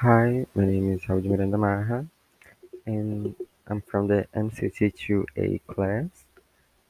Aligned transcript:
Hi, 0.00 0.44
my 0.54 0.66
name 0.66 0.92
is 0.92 1.00
Raul 1.04 1.24
Miranda 1.24 1.56
Marra, 1.56 2.06
and 2.84 3.34
I'm 3.66 3.80
from 3.80 4.08
the 4.08 4.26
MCC2A 4.36 5.62
class. 5.66 6.10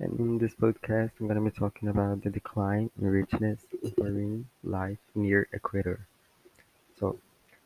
And 0.01 0.19
in 0.19 0.39
this 0.39 0.57
podcast, 0.57 1.13
I'm 1.21 1.29
going 1.29 1.39
to 1.39 1.49
be 1.49 1.57
talking 1.57 1.89
about 1.89 2.25
the 2.25 2.31
decline 2.31 2.91
in 3.01 3.07
richness 3.07 3.61
of 3.85 3.97
marine 3.97 4.49
life 4.65 4.99
near 5.15 5.47
equator. 5.53 6.01
So, 6.99 7.21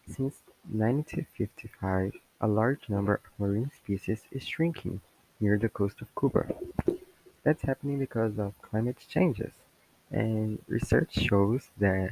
since 0.07 0.34
1955, 0.71 2.16
a 2.43 2.46
large 2.46 2.91
number 2.91 3.14
of 3.14 3.30
marine 3.38 3.70
species 3.75 4.20
is 4.30 4.45
shrinking 4.45 5.00
near 5.41 5.57
the 5.57 5.70
coast 5.70 6.02
of 6.02 6.14
Cuba. 6.14 6.54
That's 7.45 7.62
happening 7.62 7.98
because 7.98 8.38
of 8.38 8.61
climate 8.61 8.98
changes, 9.09 9.52
and 10.11 10.59
research 10.68 11.14
shows 11.14 11.70
that 11.79 12.11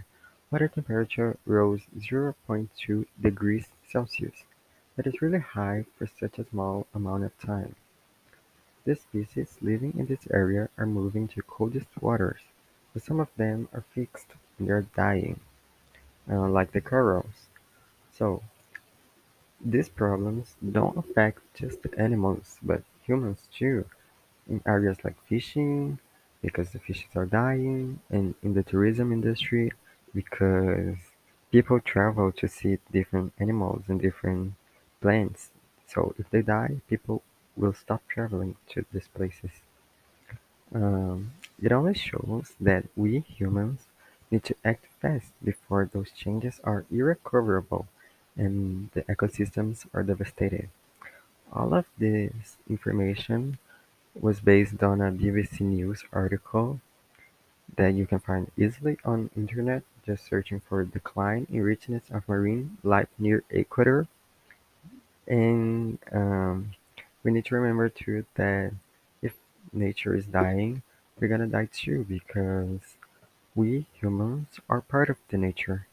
water 0.50 0.68
temperature 0.68 1.36
rose 1.46 1.82
zero 2.00 2.34
point 2.46 2.70
two 2.76 3.06
degrees 3.20 3.68
Celsius. 3.86 4.44
That 4.96 5.06
is 5.06 5.22
really 5.22 5.40
high 5.40 5.86
for 5.96 6.06
such 6.06 6.38
a 6.38 6.48
small 6.48 6.86
amount 6.94 7.24
of 7.24 7.38
time. 7.38 7.74
The 8.84 8.96
species 8.96 9.58
living 9.60 9.94
in 9.98 10.06
this 10.06 10.26
area 10.30 10.68
are 10.78 10.86
moving 10.86 11.28
to 11.28 11.42
coldest 11.42 11.88
waters, 12.00 12.40
but 12.92 13.02
some 13.02 13.20
of 13.20 13.28
them 13.36 13.68
are 13.72 13.84
fixed 13.94 14.28
and 14.58 14.68
they 14.68 14.72
are 14.72 14.86
dying, 14.96 15.40
uh, 16.30 16.48
like 16.48 16.72
the 16.72 16.80
corals. 16.80 17.48
So, 18.12 18.42
these 19.64 19.88
problems 19.88 20.56
don't 20.72 20.96
affect 20.96 21.40
just 21.54 21.82
the 21.82 21.98
animals, 21.98 22.58
but 22.62 22.82
humans 23.04 23.48
too. 23.52 23.84
in 24.48 24.62
areas 24.66 24.98
like 25.04 25.20
fishing 25.24 25.98
because 26.42 26.70
the 26.70 26.78
fishes 26.78 27.14
are 27.14 27.26
dying 27.26 28.00
and 28.10 28.34
in 28.42 28.54
the 28.54 28.62
tourism 28.62 29.12
industry 29.12 29.72
because 30.14 30.96
people 31.50 31.80
travel 31.80 32.32
to 32.32 32.48
see 32.48 32.78
different 32.92 33.32
animals 33.38 33.84
and 33.88 34.00
different 34.00 34.54
plants. 35.00 35.50
So 35.86 36.14
if 36.18 36.28
they 36.30 36.42
die, 36.42 36.80
people 36.88 37.22
will 37.56 37.74
stop 37.74 38.02
traveling 38.08 38.56
to 38.70 38.84
these 38.92 39.08
places. 39.08 39.50
Um, 40.74 41.32
it 41.60 41.72
only 41.72 41.94
shows 41.94 42.52
that 42.60 42.84
we 42.94 43.20
humans 43.20 43.86
need 44.30 44.44
to 44.44 44.54
act 44.64 44.86
fast 45.00 45.32
before 45.42 45.88
those 45.90 46.10
changes 46.10 46.60
are 46.62 46.84
irrecoverable 46.90 47.86
and 48.36 48.90
the 48.92 49.02
ecosystems 49.02 49.86
are 49.94 50.02
devastated. 50.02 50.68
All 51.52 51.72
of 51.74 51.86
this 51.98 52.58
information 52.68 53.58
was 54.14 54.40
based 54.40 54.82
on 54.82 55.00
a 55.00 55.10
BBC 55.10 55.60
News 55.60 56.04
article 56.12 56.80
that 57.76 57.94
you 57.94 58.06
can 58.06 58.18
find 58.20 58.50
easily 58.56 58.98
on 59.04 59.30
internet. 59.36 59.82
Just 60.06 60.26
searching 60.26 60.60
for 60.60 60.84
decline 60.84 61.46
in 61.50 61.62
richness 61.62 62.04
of 62.10 62.28
marine 62.28 62.78
life 62.82 63.08
near 63.18 63.44
equator. 63.50 64.06
And 65.26 65.98
um, 66.12 66.70
we 67.22 67.30
need 67.30 67.44
to 67.46 67.54
remember 67.54 67.88
too 67.90 68.24
that 68.36 68.72
if 69.20 69.34
nature 69.72 70.14
is 70.14 70.26
dying 70.26 70.82
we're 71.20 71.28
gonna 71.28 71.46
die 71.46 71.68
too 71.72 72.04
because 72.08 72.96
we 73.54 73.86
humans 73.92 74.60
are 74.68 74.80
part 74.80 75.10
of 75.10 75.16
the 75.28 75.38
nature 75.38 75.86